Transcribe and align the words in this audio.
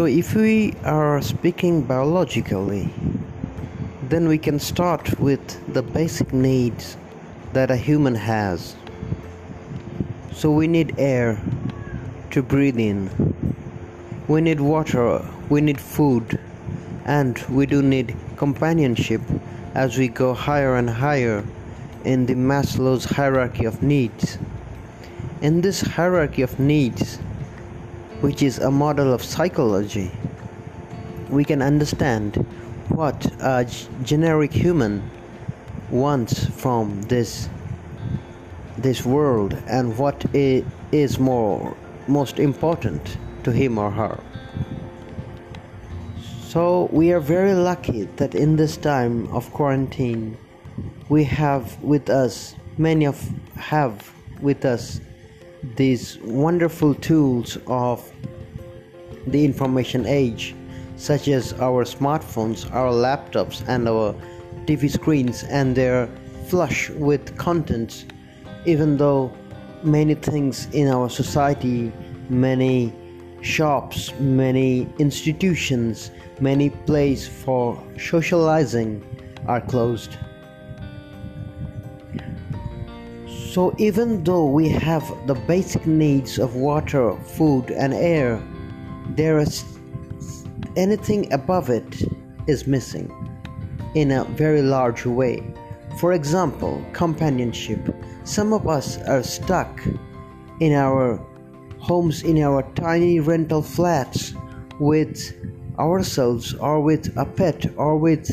So, 0.00 0.06
if 0.06 0.34
we 0.34 0.72
are 0.82 1.20
speaking 1.20 1.82
biologically, 1.82 2.88
then 4.08 4.28
we 4.28 4.38
can 4.38 4.58
start 4.58 5.20
with 5.20 5.44
the 5.74 5.82
basic 5.82 6.32
needs 6.32 6.96
that 7.52 7.70
a 7.70 7.76
human 7.76 8.14
has. 8.14 8.76
So, 10.32 10.50
we 10.52 10.68
need 10.68 10.94
air 10.96 11.38
to 12.30 12.42
breathe 12.42 12.78
in, 12.78 13.10
we 14.26 14.40
need 14.40 14.60
water, 14.60 15.22
we 15.50 15.60
need 15.60 15.78
food, 15.78 16.40
and 17.04 17.36
we 17.50 17.66
do 17.66 17.82
need 17.82 18.16
companionship 18.38 19.20
as 19.74 19.98
we 19.98 20.08
go 20.08 20.32
higher 20.32 20.76
and 20.76 20.88
higher 20.88 21.44
in 22.04 22.24
the 22.24 22.36
Maslow's 22.36 23.04
hierarchy 23.04 23.66
of 23.66 23.82
needs. 23.82 24.38
In 25.42 25.60
this 25.60 25.82
hierarchy 25.82 26.40
of 26.40 26.58
needs, 26.58 27.18
which 28.20 28.42
is 28.42 28.58
a 28.58 28.70
model 28.70 29.12
of 29.12 29.22
psychology, 29.22 30.10
we 31.28 31.44
can 31.44 31.62
understand 31.62 32.36
what 32.88 33.24
a 33.40 33.66
generic 34.02 34.52
human 34.52 35.02
wants 35.90 36.46
from 36.46 37.02
this 37.02 37.48
this 38.78 39.04
world 39.04 39.52
and 39.66 39.96
what 39.98 40.24
is 40.34 41.18
more 41.18 41.76
most 42.08 42.38
important 42.38 43.18
to 43.44 43.52
him 43.52 43.78
or 43.78 43.90
her. 43.90 44.18
So 46.42 46.88
we 46.90 47.12
are 47.12 47.20
very 47.20 47.54
lucky 47.54 48.04
that 48.16 48.34
in 48.34 48.56
this 48.56 48.76
time 48.76 49.28
of 49.32 49.52
quarantine 49.52 50.36
we 51.08 51.24
have 51.24 51.80
with 51.82 52.08
us 52.10 52.54
many 52.78 53.04
of 53.04 53.16
have 53.56 54.12
with 54.40 54.64
us 54.64 55.00
these 55.76 56.18
wonderful 56.22 56.94
tools 56.94 57.58
of 57.66 58.10
the 59.26 59.44
information 59.44 60.06
age 60.06 60.54
such 60.96 61.28
as 61.28 61.54
our 61.54 61.84
smartphones, 61.84 62.70
our 62.74 62.92
laptops 62.92 63.66
and 63.68 63.88
our 63.88 64.14
TV 64.66 64.90
screens 64.90 65.44
and 65.44 65.74
they're 65.74 66.08
flush 66.48 66.90
with 66.90 67.36
contents 67.38 68.04
even 68.66 68.96
though 68.96 69.32
many 69.82 70.14
things 70.14 70.68
in 70.72 70.88
our 70.88 71.08
society 71.08 71.92
many 72.28 72.92
shops 73.40 74.12
many 74.18 74.86
institutions 74.98 76.10
many 76.40 76.70
places 76.70 77.28
for 77.28 77.82
socializing 77.98 79.02
are 79.46 79.60
closed 79.60 80.18
so 83.50 83.74
even 83.78 84.22
though 84.22 84.46
we 84.46 84.68
have 84.68 85.04
the 85.26 85.34
basic 85.34 85.84
needs 85.84 86.38
of 86.38 86.54
water 86.54 87.16
food 87.36 87.70
and 87.72 87.92
air 87.92 88.40
there 89.16 89.38
is 89.40 89.64
anything 90.76 91.32
above 91.32 91.68
it 91.68 92.02
is 92.46 92.68
missing 92.68 93.10
in 93.94 94.12
a 94.12 94.24
very 94.24 94.62
large 94.62 95.04
way. 95.04 95.42
For 95.98 96.12
example 96.12 96.84
companionship. 96.92 97.94
Some 98.24 98.52
of 98.52 98.68
us 98.68 98.98
are 99.08 99.22
stuck 99.22 99.82
in 100.60 100.72
our 100.72 101.20
homes 101.78 102.22
in 102.22 102.40
our 102.42 102.62
tiny 102.74 103.18
rental 103.18 103.62
flats 103.62 104.34
with 104.78 105.34
ourselves 105.78 106.54
or 106.54 106.80
with 106.80 107.16
a 107.16 107.24
pet 107.24 107.66
or 107.76 107.96
with 107.96 108.28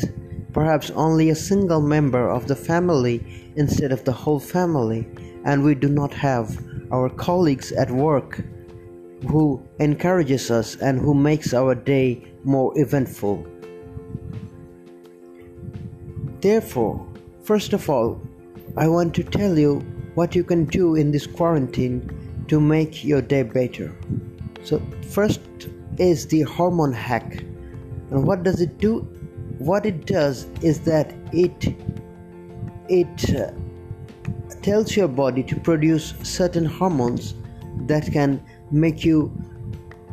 perhaps 0.52 0.90
only 0.90 1.30
a 1.30 1.34
single 1.34 1.80
member 1.80 2.30
of 2.30 2.46
the 2.46 2.56
family 2.56 3.52
instead 3.56 3.92
of 3.92 4.04
the 4.04 4.12
whole 4.12 4.40
family 4.40 5.06
and 5.44 5.62
we 5.62 5.74
do 5.74 5.88
not 5.88 6.12
have 6.12 6.58
our 6.92 7.08
colleagues 7.08 7.72
at 7.72 7.90
work 7.90 8.40
who 9.28 9.62
encourages 9.78 10.50
us 10.50 10.76
and 10.76 10.98
who 10.98 11.12
makes 11.12 11.52
our 11.52 11.74
day 11.74 12.22
more 12.44 12.72
eventful 12.78 13.46
therefore 16.40 17.06
first 17.42 17.72
of 17.72 17.90
all 17.90 18.20
i 18.76 18.86
want 18.86 19.14
to 19.14 19.24
tell 19.24 19.58
you 19.58 19.80
what 20.14 20.34
you 20.34 20.44
can 20.44 20.64
do 20.64 20.94
in 20.94 21.10
this 21.10 21.26
quarantine 21.26 22.00
to 22.48 22.60
make 22.60 23.04
your 23.04 23.20
day 23.20 23.42
better 23.42 23.94
so 24.62 24.80
first 25.10 25.40
is 25.98 26.26
the 26.26 26.42
hormone 26.42 26.92
hack. 26.92 27.42
And 28.10 28.26
what 28.26 28.42
does 28.42 28.60
it 28.60 28.78
do? 28.78 29.06
What 29.58 29.86
it 29.86 30.06
does 30.06 30.46
is 30.62 30.80
that 30.80 31.12
it 31.32 31.76
it 32.88 33.34
uh, 33.34 33.50
tells 34.62 34.96
your 34.96 35.08
body 35.08 35.42
to 35.42 35.56
produce 35.56 36.14
certain 36.22 36.64
hormones 36.64 37.34
that 37.86 38.10
can 38.12 38.42
make 38.70 39.04
you 39.04 39.32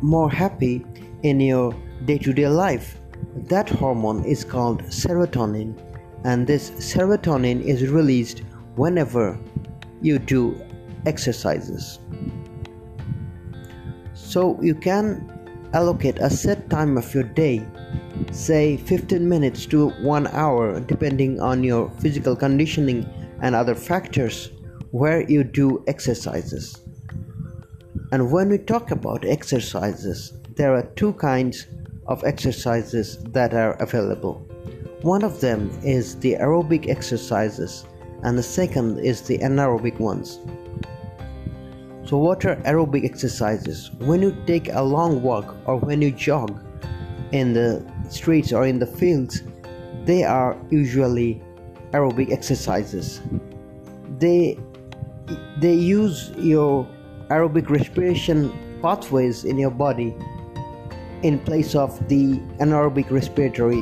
more 0.02 0.30
happy 0.30 0.86
in 1.24 1.40
your 1.40 1.74
day-to-day 2.06 2.48
life. 2.48 3.00
That 3.36 3.70
hormone 3.70 4.26
is 4.26 4.44
called 4.44 4.84
serotonin 4.84 5.76
and 6.24 6.48
this 6.48 6.72
serotonin 6.72 7.62
is 7.62 7.88
released 7.90 8.44
whenever 8.76 9.40
you 10.02 10.20
do 10.20 10.60
exercises. 11.06 12.00
So 14.14 14.60
you 14.62 14.76
can 14.76 15.35
allocate 15.76 16.18
a 16.20 16.30
set 16.30 16.70
time 16.70 16.98
of 16.98 17.14
your 17.14 17.24
day, 17.24 17.62
say 18.32 18.78
15 18.78 19.28
minutes 19.28 19.66
to 19.66 19.90
1 19.90 20.28
hour, 20.28 20.80
depending 20.80 21.42
on 21.42 21.66
your 21.66 21.92
physical 22.00 22.34
conditioning 22.34 23.06
and 23.42 23.54
other 23.54 23.76
factors, 23.76 24.52
where 24.92 25.30
you 25.30 25.44
do 25.44 25.84
exercises. 25.88 26.82
And 28.14 28.32
when 28.32 28.48
we 28.48 28.58
talk 28.58 28.92
about 28.92 29.26
exercises, 29.26 30.32
there 30.56 30.74
are 30.74 30.84
two 30.96 31.12
kinds 31.14 31.68
of 32.08 32.24
exercises 32.24 33.18
that 33.34 33.54
are 33.54 33.74
available. 33.82 34.48
One 35.02 35.24
of 35.24 35.42
them 35.42 35.70
is 35.84 36.16
the 36.20 36.36
aerobic 36.36 36.88
exercises, 36.88 37.86
and 38.24 38.38
the 38.38 38.44
second 38.44 39.00
is 39.00 39.22
the 39.22 39.40
anaerobic 39.40 40.00
ones. 40.00 40.40
So, 42.06 42.18
what 42.18 42.46
are 42.46 42.56
aerobic 42.58 43.04
exercises? 43.04 43.90
When 43.98 44.22
you 44.22 44.36
take 44.46 44.70
a 44.72 44.82
long 44.82 45.24
walk 45.24 45.56
or 45.66 45.78
when 45.78 46.04
you 46.04 46.12
jog 46.12 46.64
in 47.32 47.54
the 47.54 47.84
streets 48.10 48.54
or 48.54 48.68
in 48.68 48.78
the 48.78 48.86
fields, 48.86 49.42
they 50.06 50.24
are 50.24 50.56
usually 50.70 51.42
aerobic 51.92 52.32
exercises. 52.32 53.22
They 54.20 54.60
they 55.60 55.74
use 55.74 56.32
your 56.38 56.88
aerobic 57.30 57.70
respiration 57.70 58.54
pathways 58.84 59.44
in 59.44 59.58
your 59.58 59.72
body 59.72 60.14
in 61.24 61.40
place 61.40 61.74
of 61.74 62.08
the 62.08 62.38
anaerobic 62.60 63.10
respiratory 63.10 63.82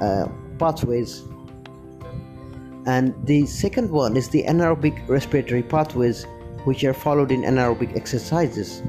uh, 0.00 0.26
pathways 0.58 1.22
and 2.86 3.14
the 3.26 3.44
second 3.44 3.90
one 3.90 4.16
is 4.16 4.30
the 4.30 4.42
anaerobic 4.44 5.06
respiratory 5.06 5.62
pathways 5.62 6.24
which 6.64 6.84
are 6.84 6.94
followed 6.94 7.30
in 7.30 7.42
anaerobic 7.42 7.96
exercises. 7.96 8.82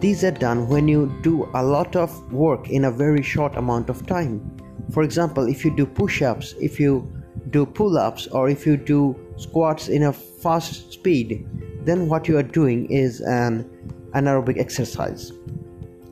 These 0.00 0.22
are 0.24 0.30
done 0.30 0.68
when 0.68 0.86
you 0.86 1.12
do 1.22 1.48
a 1.54 1.62
lot 1.62 1.96
of 1.96 2.32
work 2.32 2.68
in 2.70 2.84
a 2.84 2.90
very 2.90 3.22
short 3.22 3.56
amount 3.56 3.90
of 3.90 4.06
time. 4.06 4.56
For 4.92 5.02
example, 5.02 5.48
if 5.48 5.64
you 5.64 5.74
do 5.74 5.86
push 5.86 6.22
ups, 6.22 6.54
if 6.60 6.78
you 6.78 7.10
do 7.50 7.66
pull 7.66 7.98
ups, 7.98 8.26
or 8.28 8.48
if 8.48 8.66
you 8.66 8.76
do 8.76 9.16
squats 9.36 9.88
in 9.88 10.04
a 10.04 10.12
fast 10.12 10.92
speed, 10.92 11.46
then 11.84 12.08
what 12.08 12.28
you 12.28 12.36
are 12.38 12.42
doing 12.42 12.90
is 12.90 13.20
an 13.22 13.68
anaerobic 14.14 14.58
exercise. 14.58 15.32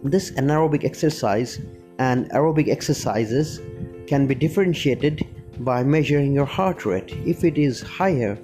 This 0.03 0.31
anaerobic 0.33 0.85
exercise 0.85 1.61
and 1.99 2.31
aerobic 2.31 2.69
exercises 2.69 3.61
can 4.07 4.27
be 4.27 4.35
differentiated 4.35 5.27
by 5.61 5.83
measuring 5.83 6.33
your 6.33 6.45
heart 6.45 6.85
rate. 6.85 7.13
If 7.25 7.45
it 7.45 7.59
is 7.59 7.81
higher, 7.81 8.39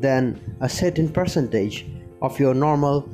than 0.00 0.40
a 0.60 0.68
certain 0.68 1.08
percentage 1.08 1.86
of 2.22 2.38
your 2.38 2.54
normal 2.54 3.08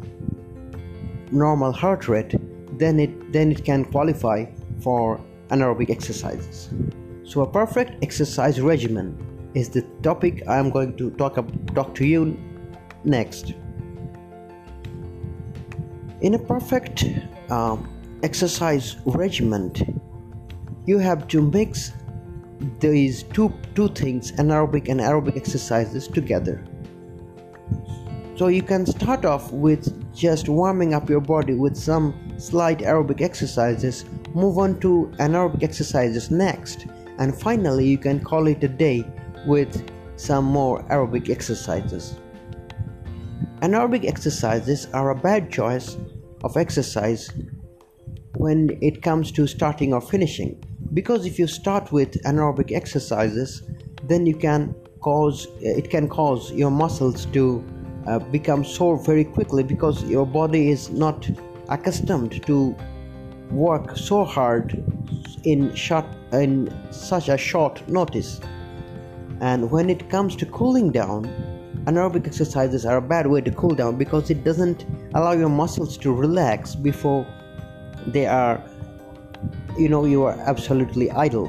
normal 1.31 1.73
heart 1.73 2.08
rate 2.08 2.35
then 2.79 3.00
it 3.00 3.32
then 3.32 3.50
it 3.53 3.64
can 3.64 3.85
qualify 3.85 4.44
for 4.81 5.20
anaerobic 5.49 5.91
exercises. 5.91 6.70
So 7.25 7.43
a 7.43 7.47
perfect 7.47 8.03
exercise 8.03 8.61
regimen 8.61 9.17
is 9.55 9.69
the 9.69 9.82
topic 10.03 10.43
i 10.49 10.58
am 10.58 10.70
going 10.70 10.97
to 10.97 11.11
talk 11.12 11.37
talk 11.75 11.94
to 11.94 12.05
you 12.05 12.37
next. 13.05 13.55
In 16.20 16.35
a 16.35 16.38
perfect 16.38 17.05
um, 17.50 17.88
exercise 18.23 18.97
regimen 19.05 19.73
you 20.87 20.99
have 20.99 21.29
to 21.29 21.43
mix 21.43 21.93
these 22.81 23.23
two 23.23 23.53
two 23.75 23.88
things 23.88 24.32
anaerobic 24.32 24.88
and 24.88 25.00
aerobic 25.00 25.37
exercises 25.37 26.08
together 26.08 26.64
so 28.37 28.49
you 28.49 28.62
can 28.62 28.84
start 28.84 29.25
off 29.25 29.52
with 29.52 30.14
just 30.14 30.49
warming 30.49 30.94
up 30.94 31.08
your 31.08 31.20
body 31.20 31.55
with 31.55 31.76
some 31.76 32.14
slight 32.38 32.78
aerobic 32.78 33.20
exercises 33.20 34.05
move 34.34 34.58
on 34.58 34.78
to 34.81 35.12
anaerobic 35.19 35.62
exercises 35.62 36.31
next 36.31 36.87
and 37.19 37.34
finally 37.34 37.87
you 37.87 37.99
can 37.99 38.19
call 38.20 38.46
it 38.46 38.62
a 38.64 38.69
day 38.69 39.05
with 39.46 39.88
some 40.16 40.44
more 40.44 40.82
aerobic 40.84 41.28
exercises. 41.28 42.16
Anaerobic 43.61 44.05
exercises 44.06 44.87
are 44.93 45.10
a 45.10 45.14
bad 45.14 45.50
choice 45.50 45.96
of 46.43 46.56
exercise 46.56 47.31
when 48.37 48.76
it 48.82 49.02
comes 49.02 49.32
to 49.32 49.46
starting 49.46 49.94
or 49.94 50.00
finishing 50.00 50.62
because 50.93 51.25
if 51.25 51.38
you 51.38 51.46
start 51.46 51.90
with 51.93 52.22
anaerobic 52.25 52.72
exercises 52.72 53.62
then 54.05 54.26
you 54.26 54.37
can 54.37 54.75
cause 55.05 55.47
it 55.61 55.91
can 55.91 56.09
cause 56.09 56.51
your 56.53 56.71
muscles 56.71 57.27
to 57.27 57.62
uh, 58.06 58.19
become 58.37 58.65
sore 58.65 58.97
very 59.05 59.25
quickly 59.25 59.62
because 59.62 60.03
your 60.05 60.27
body 60.27 60.71
is 60.71 60.91
not 60.91 61.29
accustomed 61.69 62.43
to 62.47 62.75
work 63.51 63.97
so 63.97 64.25
hard 64.25 64.83
in 65.45 65.75
short 65.75 66.06
in 66.33 66.55
such 66.91 67.29
a 67.29 67.37
short 67.37 67.87
notice. 67.87 68.41
And 69.41 69.71
when 69.71 69.91
it 69.91 70.09
comes 70.09 70.37
to 70.37 70.47
cooling 70.47 70.91
down 70.91 71.29
anaerobic 71.87 72.27
exercises 72.27 72.87
are 72.87 72.97
a 72.97 73.03
bad 73.03 73.27
way 73.27 73.41
to 73.43 73.51
cool 73.51 73.75
down 73.75 73.97
because 73.97 74.31
it 74.31 74.43
doesn't 74.43 74.87
allow 75.15 75.33
your 75.33 75.51
muscles 75.51 75.99
to 75.99 76.15
relax 76.15 76.75
before 76.75 77.27
they 78.06 78.27
are 78.27 78.62
you 79.79 79.89
know 79.89 80.05
you 80.06 80.25
are 80.25 80.33
absolutely 80.53 81.11
idle 81.11 81.47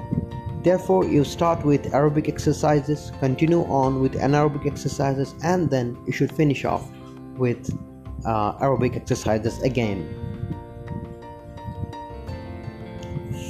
therefore 0.65 1.05
you 1.05 1.23
start 1.23 1.63
with 1.63 1.83
aerobic 1.91 2.27
exercises 2.27 3.11
continue 3.19 3.61
on 3.65 4.01
with 4.01 4.13
anaerobic 4.15 4.65
exercises 4.65 5.35
and 5.43 5.69
then 5.69 5.95
you 6.07 6.11
should 6.11 6.31
finish 6.31 6.65
off 6.65 6.89
with 7.37 7.69
uh, 8.25 8.53
aerobic 8.53 8.95
exercises 8.95 9.61
again. 9.61 10.01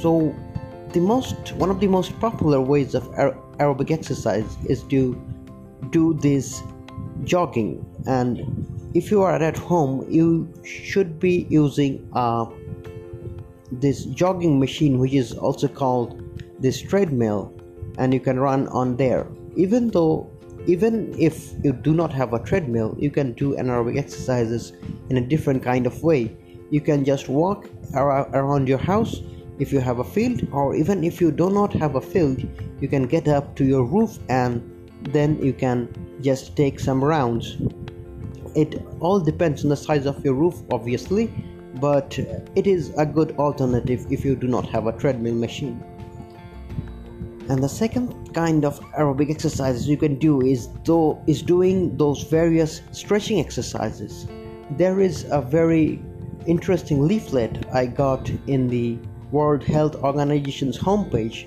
So 0.02 0.34
the 0.92 1.00
most 1.00 1.52
one 1.54 1.70
of 1.70 1.80
the 1.80 1.86
most 1.86 2.18
popular 2.20 2.60
ways 2.60 2.94
of 2.94 3.04
aerobic 3.14 3.90
exercise 3.90 4.56
is 4.68 4.82
to 4.84 5.20
do 5.90 6.14
this 6.14 6.62
jogging. 7.24 7.84
And 8.06 8.90
if 8.94 9.10
you 9.10 9.22
are 9.22 9.42
at 9.42 9.56
home 9.56 10.06
you 10.10 10.52
should 10.64 11.18
be 11.18 11.46
using 11.48 12.06
uh, 12.12 12.44
this 13.72 14.04
jogging 14.04 14.60
machine 14.60 14.98
which 14.98 15.14
is 15.14 15.32
also 15.32 15.66
called 15.66 16.22
this 16.60 16.80
treadmill 16.80 17.52
and 17.98 18.12
you 18.12 18.20
can 18.20 18.38
run 18.38 18.68
on 18.68 18.96
there. 18.96 19.26
Even 19.56 19.88
though 19.88 20.30
even 20.66 21.14
if 21.18 21.52
you 21.62 21.72
do 21.72 21.94
not 21.94 22.12
have 22.12 22.32
a 22.32 22.40
treadmill 22.40 22.96
you 22.98 23.10
can 23.10 23.32
do 23.34 23.54
anaerobic 23.56 23.96
exercises 23.96 24.72
in 25.10 25.16
a 25.16 25.20
different 25.20 25.62
kind 25.62 25.86
of 25.86 26.02
way. 26.02 26.36
You 26.70 26.80
can 26.80 27.04
just 27.04 27.28
walk 27.28 27.70
around 27.94 28.68
your 28.68 28.78
house 28.78 29.20
if 29.58 29.72
you 29.72 29.78
have 29.78 30.00
a 30.00 30.04
field 30.04 30.46
or 30.52 30.74
even 30.74 31.04
if 31.04 31.20
you 31.20 31.30
do 31.30 31.50
not 31.50 31.72
have 31.74 31.94
a 31.94 32.00
field 32.00 32.42
you 32.80 32.88
can 32.88 33.06
get 33.06 33.28
up 33.28 33.54
to 33.56 33.64
your 33.64 33.84
roof 33.84 34.18
and 34.28 34.60
then 35.12 35.40
you 35.42 35.52
can 35.52 35.88
just 36.20 36.56
take 36.56 36.80
some 36.80 37.02
rounds. 37.02 37.56
It 38.56 38.82
all 39.00 39.20
depends 39.20 39.62
on 39.62 39.70
the 39.70 39.76
size 39.76 40.06
of 40.06 40.24
your 40.24 40.34
roof 40.34 40.56
obviously 40.72 41.32
but 41.80 42.18
it 42.56 42.66
is 42.66 42.92
a 42.98 43.06
good 43.06 43.36
alternative 43.38 44.06
if 44.10 44.24
you 44.24 44.34
do 44.34 44.48
not 44.48 44.68
have 44.70 44.86
a 44.86 44.92
treadmill 44.92 45.34
machine 45.34 45.84
and 47.48 47.62
the 47.62 47.68
second 47.68 48.34
kind 48.34 48.64
of 48.64 48.80
aerobic 48.98 49.30
exercises 49.30 49.88
you 49.88 49.96
can 49.96 50.18
do 50.18 50.42
is 50.42 50.68
though 50.84 51.22
is 51.26 51.42
doing 51.42 51.96
those 51.96 52.22
various 52.24 52.82
stretching 52.92 53.40
exercises. 53.40 54.26
There 54.72 55.00
is 55.00 55.26
a 55.30 55.40
very 55.40 56.02
interesting 56.46 57.00
leaflet 57.06 57.66
i 57.72 57.84
got 57.84 58.30
in 58.46 58.68
the 58.68 58.96
world 59.32 59.62
health 59.62 59.96
organization's 59.96 60.78
homepage. 60.78 61.46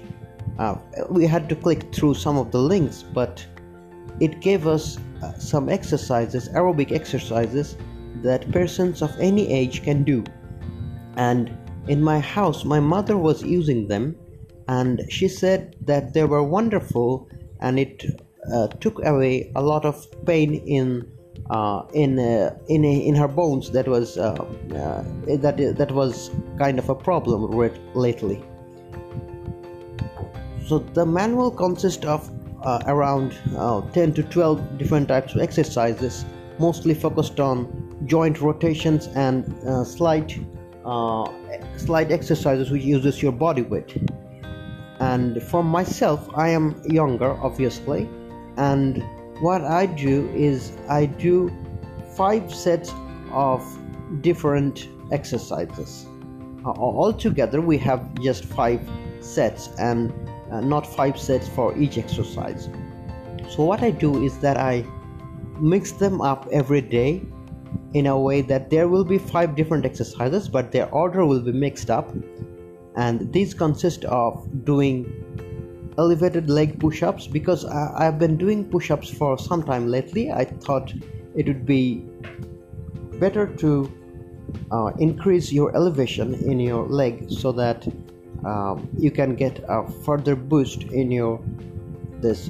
Uh, 0.58 0.76
we 1.10 1.26
had 1.26 1.48
to 1.48 1.56
click 1.56 1.94
through 1.94 2.14
some 2.14 2.38
of 2.38 2.52
the 2.52 2.60
links 2.60 3.04
but 3.04 3.46
it 4.20 4.42
gave 4.42 4.68
us 4.68 4.98
uh, 5.24 5.32
some 5.34 5.70
exercises 5.70 6.50
aerobic 6.50 6.92
exercises 6.92 7.78
that 8.22 8.52
persons 8.52 9.02
of 9.02 9.12
any 9.20 9.52
age 9.52 9.84
can 9.84 10.04
do. 10.04 10.24
And 11.16 11.56
in 11.88 12.02
my 12.02 12.20
house, 12.20 12.66
my 12.66 12.80
mother 12.80 13.18
was 13.18 13.44
using 13.44 13.88
them, 13.88 14.16
and 14.70 15.02
she 15.10 15.28
said 15.28 15.76
that 15.82 16.14
they 16.14 16.24
were 16.24 16.44
wonderful 16.44 17.28
and 17.60 17.80
it 17.80 18.06
uh, 18.54 18.68
took 18.68 19.04
away 19.04 19.52
a 19.56 19.62
lot 19.62 19.84
of 19.84 19.96
pain 20.26 20.54
in 20.78 21.12
uh, 21.50 21.82
in 21.94 22.20
uh, 22.20 22.56
in 22.68 22.84
in 22.86 23.16
her 23.16 23.28
bones 23.28 23.72
that 23.72 23.88
was 23.88 24.18
uh, 24.18 24.34
uh, 24.76 25.04
that 25.38 25.58
that 25.78 25.92
was 25.92 26.30
kind 26.60 26.78
of 26.78 26.88
a 26.90 26.96
problem 26.96 27.50
with 27.50 27.76
lately. 27.96 28.44
So 30.68 30.78
the 30.80 31.06
manual 31.06 31.50
consists 31.50 32.06
of 32.06 32.30
uh, 32.64 32.84
around 32.86 33.32
10 33.94 34.14
to 34.14 34.22
12 34.22 34.78
different 34.78 35.08
types 35.08 35.34
of 35.34 35.42
exercises, 35.42 36.26
mostly 36.60 36.94
focused 36.94 37.40
on 37.40 37.58
joint 38.06 38.40
rotations 38.40 39.08
and 39.16 39.44
slight 39.88 40.40
slight 41.78 42.12
exercises 42.12 42.70
which 42.70 42.84
uses 42.84 43.24
your 43.24 43.32
body 43.32 43.64
weight 43.64 43.98
and 45.00 45.42
for 45.44 45.64
myself 45.64 46.30
i 46.36 46.50
am 46.50 46.82
younger 46.86 47.32
obviously. 47.42 48.08
And 48.58 49.04
what 49.40 49.64
i 49.64 49.86
do 49.86 50.30
is 50.36 50.74
i 50.90 51.06
do 51.06 51.52
five 52.16 52.54
sets 52.54 52.94
of 53.32 53.64
different 54.22 54.90
exercises. 55.12 56.06
Uh, 56.66 56.72
altogether 56.72 57.62
we 57.62 57.78
have 57.78 58.14
just 58.16 58.44
five 58.46 58.82
sets 59.22 59.70
and 59.80 60.12
uh, 60.52 60.60
not 60.60 60.86
five 60.86 61.18
sets 61.18 61.48
for 61.48 61.78
each 61.78 61.98
exercise. 61.98 62.70
So 63.50 63.64
what 63.64 63.82
i 63.82 63.92
do 63.92 64.24
is 64.24 64.38
that 64.40 64.58
i 64.58 64.86
mix 65.60 65.92
them 65.92 66.22
up 66.22 66.48
every 66.52 66.82
day 66.82 67.22
in 67.94 68.08
a 68.08 68.20
way 68.20 68.42
that 68.42 68.70
there 68.70 68.88
will 68.88 69.04
be 69.04 69.18
five 69.18 69.56
different 69.56 69.86
exercises 69.86 70.48
but 70.48 70.72
their 70.72 70.90
order 70.94 71.26
will 71.26 71.42
be 71.42 71.52
mixed 71.52 71.90
up 71.90 72.14
and 73.00 73.32
these 73.32 73.54
consist 73.54 74.04
of 74.06 74.66
doing 74.66 74.96
elevated 75.98 76.50
leg 76.50 76.80
push-ups 76.80 77.28
because 77.28 77.64
I, 77.66 78.04
have 78.04 78.20
been 78.20 78.36
doing 78.38 78.66
push-ups 78.66 79.10
for 79.10 79.38
some 79.38 79.64
time 79.64 79.88
lately. 79.88 80.32
I 80.32 80.44
thought 80.46 80.94
it 81.36 81.48
would 81.48 81.66
be 81.66 82.06
better 83.20 83.48
to 83.48 83.72
uh, 84.72 84.92
increase 85.00 85.52
your 85.52 85.74
elevation 85.76 86.34
in 86.34 86.60
your 86.60 86.88
leg 86.88 87.30
so 87.30 87.54
that 87.54 87.88
um, 88.46 88.90
you 88.98 89.12
can 89.12 89.36
get 89.36 89.64
a 89.70 89.90
further 90.06 90.36
boost 90.36 90.84
in 90.84 91.12
your 91.12 91.42
this 92.20 92.50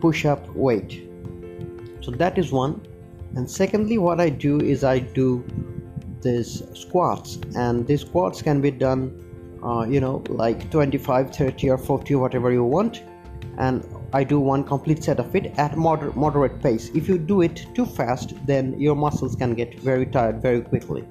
push-up 0.00 0.48
weight. 0.54 1.06
So 2.00 2.10
that 2.12 2.38
is 2.38 2.52
one. 2.52 2.80
And 3.36 3.50
secondly 3.50 3.98
what 3.98 4.18
i 4.18 4.30
do 4.30 4.60
is 4.60 4.82
i 4.82 4.98
do 4.98 5.44
this 6.22 6.62
squats. 6.74 7.38
And 7.54 7.86
these 7.86 8.00
squats 8.00 8.40
can 8.40 8.62
be 8.62 8.70
done 8.70 9.29
uh, 9.62 9.86
you 9.88 10.00
know 10.00 10.22
like 10.28 10.70
25 10.70 11.34
30 11.34 11.70
or 11.70 11.78
40 11.78 12.14
whatever 12.16 12.52
you 12.52 12.64
want. 12.64 13.02
And 13.58 13.84
i 14.12 14.24
do 14.24 14.40
one 14.40 14.64
complete 14.64 15.04
set 15.04 15.18
of 15.20 15.34
it 15.36 15.46
at 15.58 15.76
moder- 15.76 16.12
moderate 16.12 16.62
pace. 16.62 16.90
If 16.94 17.08
you 17.08 17.18
do 17.18 17.42
it 17.42 17.66
too 17.74 17.86
fast 17.86 18.34
then 18.46 18.78
your 18.80 18.94
muscles 18.94 19.36
can 19.36 19.54
get 19.54 19.78
very 19.80 20.06
tired 20.06 20.42
very 20.42 20.60
quickly. 20.60 21.06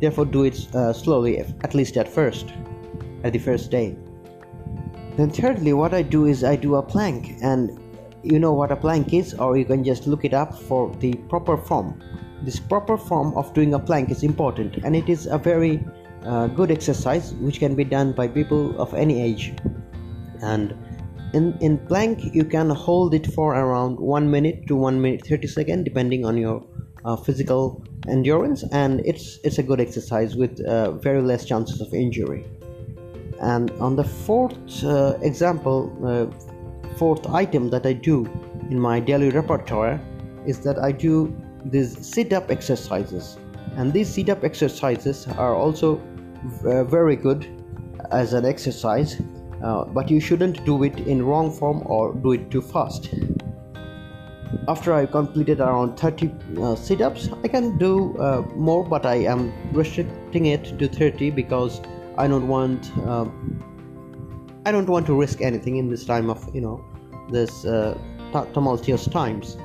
Therefore 0.00 0.24
do 0.24 0.44
it 0.44 0.74
uh, 0.74 0.92
slowly 0.92 1.38
at 1.38 1.74
least 1.74 1.96
at 1.96 2.08
first 2.08 2.52
at 3.24 3.32
the 3.32 3.38
first 3.38 3.70
day. 3.70 3.96
Then 5.16 5.30
thirdly 5.30 5.72
what 5.72 5.92
i 5.92 6.02
do 6.02 6.26
is 6.26 6.44
i 6.44 6.56
do 6.56 6.76
a 6.76 6.82
plank. 6.82 7.36
And 7.42 7.78
you 8.22 8.38
know 8.38 8.52
what 8.52 8.70
a 8.70 8.76
plank 8.76 9.12
is 9.14 9.34
or 9.34 9.56
you 9.56 9.64
can 9.64 9.82
just 9.82 10.06
look 10.06 10.24
it 10.24 10.34
up 10.34 10.54
for 10.54 10.94
the 11.00 11.14
proper 11.28 11.56
form. 11.56 12.00
This 12.42 12.58
proper 12.58 12.96
form 12.96 13.34
of 13.34 13.52
doing 13.52 13.74
a 13.74 13.78
plank 13.78 14.10
is 14.10 14.22
important 14.22 14.78
and 14.84 14.96
it 14.96 15.08
is 15.08 15.26
a 15.26 15.38
very 15.38 15.84
good 16.48 16.70
exercise 16.70 17.32
which 17.34 17.58
can 17.58 17.74
be 17.74 17.84
done 17.84 18.12
by 18.12 18.28
people 18.28 18.78
of 18.80 18.92
any 18.94 19.22
age. 19.22 19.54
And 20.42 20.74
in, 21.32 21.56
in 21.60 21.78
plank 21.86 22.34
you 22.34 22.44
can 22.44 22.70
hold 22.70 23.14
it 23.14 23.26
for 23.34 23.54
around 23.54 23.98
1 23.98 24.30
minute 24.30 24.66
to 24.68 24.76
1 24.76 25.00
minute 25.00 25.26
30 25.26 25.46
second 25.46 25.84
depending 25.84 26.24
on 26.24 26.36
your 26.36 26.64
uh, 27.04 27.16
physical 27.16 27.82
endurance. 28.08 28.64
And 28.72 29.00
it's 29.04 29.38
it's 29.44 29.58
a 29.58 29.62
good 29.62 29.80
exercise 29.80 30.36
with 30.36 30.60
uh, 30.64 30.92
very 30.92 31.22
less 31.22 31.44
chances 31.44 31.80
of 31.80 31.92
injury. 31.94 32.44
And 33.40 33.70
on 33.80 33.96
the 33.96 34.04
fourth 34.04 34.84
uh, 34.84 35.16
example 35.22 35.90
uh, 36.04 36.26
fourth 36.96 37.26
item 37.28 37.70
that 37.70 37.86
I 37.86 37.94
do 37.94 38.26
in 38.70 38.78
my 38.78 39.00
daily 39.00 39.30
repertoire 39.30 40.00
is 40.46 40.60
that 40.60 40.78
I 40.78 40.92
do 40.92 41.34
these 41.64 42.06
sit 42.06 42.32
up 42.32 42.50
exercises, 42.50 43.38
and 43.76 43.92
these 43.92 44.08
sit 44.08 44.28
up 44.28 44.44
exercises 44.44 45.26
are 45.38 45.54
also 45.54 46.00
very 46.44 47.16
good 47.16 47.46
as 48.10 48.32
an 48.32 48.44
exercise, 48.44 49.20
uh, 49.62 49.84
but 49.84 50.10
you 50.10 50.20
shouldn't 50.20 50.64
do 50.64 50.82
it 50.84 50.98
in 51.00 51.24
wrong 51.24 51.50
form 51.50 51.82
or 51.86 52.14
do 52.14 52.32
it 52.32 52.50
too 52.50 52.62
fast. 52.62 53.12
After 54.68 54.92
I 54.92 55.06
completed 55.06 55.60
around 55.60 55.96
30 55.96 56.32
uh, 56.58 56.74
sit 56.74 57.00
ups, 57.00 57.28
I 57.44 57.48
can 57.48 57.78
do 57.78 58.16
uh, 58.18 58.42
more, 58.56 58.84
but 58.84 59.06
I 59.06 59.16
am 59.16 59.52
restricting 59.72 60.46
it 60.46 60.78
to 60.78 60.88
30 60.88 61.30
because 61.30 61.80
I 62.18 62.26
don't 62.26 62.48
want. 62.48 62.90
Um, 63.06 63.64
I 64.66 64.72
don't 64.72 64.88
want 64.88 65.06
to 65.06 65.18
risk 65.18 65.40
anything 65.40 65.76
in 65.76 65.88
this 65.88 66.04
time 66.04 66.28
of 66.28 66.54
you 66.54 66.60
know 66.60 66.84
this 67.30 67.64
uh, 67.64 67.96
tumultuous 68.52 69.06
times. 69.06 69.56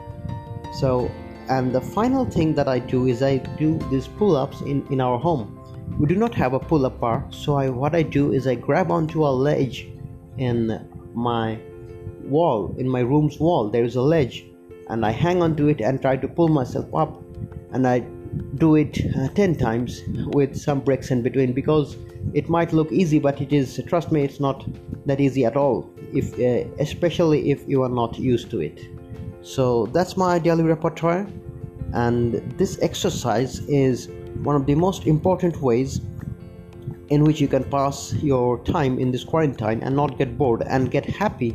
So, 0.79 1.11
and 1.49 1.73
the 1.73 1.81
final 1.81 2.25
thing 2.25 2.53
that 2.55 2.67
I 2.67 2.79
do 2.79 3.07
is 3.07 3.21
I 3.21 3.37
do 3.37 3.77
these 3.89 4.07
pull-ups 4.07 4.61
in 4.61 4.85
in 4.91 5.01
our 5.01 5.17
home. 5.17 5.59
We 5.99 6.07
do 6.07 6.15
not 6.15 6.33
have 6.33 6.53
a 6.53 6.59
pull-up 6.59 6.99
bar 6.99 7.25
so 7.29 7.55
I 7.55 7.69
what 7.69 7.95
I 7.95 8.03
do 8.03 8.33
is 8.33 8.47
I 8.47 8.55
grab 8.55 8.91
onto 8.91 9.25
a 9.25 9.29
ledge 9.29 9.87
in 10.37 10.87
my 11.13 11.57
wall 12.25 12.75
in 12.77 12.89
my 12.89 13.01
room's 13.01 13.39
wall. 13.39 13.69
There 13.69 13.83
is 13.83 13.95
a 13.95 14.01
ledge 14.01 14.45
and 14.89 15.05
I 15.05 15.11
hang 15.11 15.41
onto 15.41 15.67
it 15.67 15.81
and 15.81 16.01
try 16.01 16.17
to 16.17 16.27
pull 16.27 16.47
myself 16.47 16.93
up 16.93 17.21
and 17.71 17.87
I 17.87 17.99
do 18.55 18.75
it 18.75 18.99
uh, 19.17 19.29
10 19.29 19.55
times 19.55 20.01
with 20.33 20.55
some 20.57 20.81
breaks 20.81 21.11
in 21.11 21.21
between 21.21 21.53
because 21.53 21.97
it 22.33 22.49
might 22.49 22.73
look 22.73 22.91
easy 22.91 23.19
but 23.19 23.39
it 23.39 23.53
is 23.53 23.79
trust 23.87 24.11
me 24.11 24.23
it's 24.23 24.39
not 24.39 24.65
that 25.05 25.21
easy 25.21 25.45
at 25.45 25.55
all 25.55 25.89
if 26.13 26.33
uh, 26.39 26.67
especially 26.79 27.51
if 27.51 27.67
you 27.67 27.83
are 27.83 27.89
not 27.89 28.17
used 28.17 28.49
to 28.51 28.61
it. 28.61 28.81
So 29.41 29.85
that's 29.87 30.17
my 30.17 30.39
daily 30.39 30.63
repertoire 30.63 31.27
and 31.93 32.33
this 32.57 32.79
exercise 32.81 33.59
is 33.67 34.09
one 34.43 34.55
of 34.55 34.65
the 34.65 34.75
most 34.75 35.05
important 35.05 35.61
ways 35.61 36.01
in 37.09 37.23
which 37.23 37.39
you 37.39 37.47
can 37.47 37.63
pass 37.65 38.13
your 38.15 38.59
time 38.63 38.99
in 38.99 39.11
this 39.11 39.23
quarantine 39.23 39.81
and 39.83 39.95
not 39.95 40.17
get 40.17 40.37
bored 40.37 40.63
and 40.63 40.91
get 40.91 41.05
happy 41.05 41.51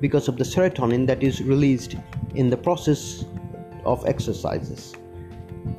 because 0.00 0.28
of 0.28 0.36
the 0.36 0.44
serotonin 0.44 1.06
that 1.06 1.22
is 1.22 1.42
released 1.42 1.96
in 2.34 2.50
the 2.50 2.56
process 2.56 3.24
of 3.84 4.04
exercises. 4.06 4.94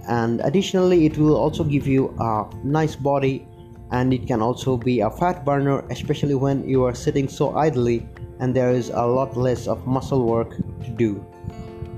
And 0.07 0.41
additionally 0.41 1.05
it 1.05 1.17
will 1.17 1.35
also 1.35 1.63
give 1.63 1.87
you 1.87 2.15
a 2.19 2.47
nice 2.63 2.95
body 2.95 3.47
and 3.91 4.13
it 4.13 4.27
can 4.27 4.41
also 4.41 4.77
be 4.77 5.01
a 5.01 5.09
fat 5.09 5.45
burner 5.45 5.85
especially 5.89 6.35
when 6.35 6.67
you 6.67 6.83
are 6.83 6.95
sitting 6.95 7.27
so 7.27 7.55
idly 7.55 8.07
and 8.39 8.55
there 8.55 8.71
is 8.71 8.89
a 8.89 9.05
lot 9.05 9.37
less 9.37 9.67
of 9.67 9.85
muscle 9.87 10.25
work 10.25 10.57
to 10.83 10.89
do. 10.89 11.25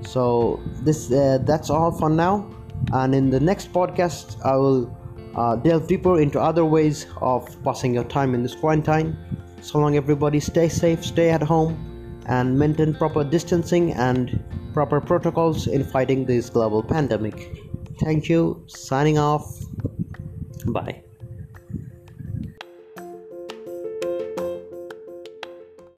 So 0.02 0.60
this 0.84 1.12
uh, 1.12 1.40
that's 1.42 1.70
all 1.70 1.92
for 1.92 2.10
now 2.10 2.48
and 2.94 3.14
in 3.14 3.30
the 3.30 3.40
next 3.40 3.74
podcast 3.74 4.40
i 4.46 4.56
will 4.56 4.98
uh, 5.38 5.56
delve 5.56 5.88
deeper 5.88 6.20
into 6.20 6.40
other 6.40 6.66
ways 6.66 7.06
of 7.22 7.48
passing 7.64 7.94
your 7.94 8.04
time 8.04 8.34
in 8.34 8.44
this 8.44 8.56
quarantine. 8.56 9.16
So 9.62 9.80
long 9.80 9.96
everybody. 9.96 10.40
Stay 10.40 10.68
safe 10.68 11.06
stay 11.06 11.30
at 11.30 11.42
home 11.42 11.78
and 12.26 12.58
maintain 12.58 12.94
proper 12.94 13.24
distancing 13.24 13.94
and 13.94 14.44
proper 14.74 15.00
protocols 15.00 15.68
in 15.68 15.84
fighting 15.84 16.26
this 16.26 16.50
global 16.50 16.84
pandemic. 16.84 17.56
Thank 18.02 18.30
you. 18.30 18.64
Signing 18.68 19.18
off. 19.18 19.60
Bye 20.66 21.04